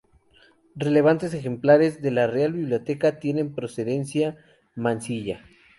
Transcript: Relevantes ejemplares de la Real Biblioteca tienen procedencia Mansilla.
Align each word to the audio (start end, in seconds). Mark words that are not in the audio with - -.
Relevantes 0.73 1.31
ejemplares 1.35 2.01
de 2.01 2.09
la 2.09 2.25
Real 2.25 2.53
Biblioteca 2.53 3.19
tienen 3.19 3.53
procedencia 3.53 4.35
Mansilla. 4.75 5.45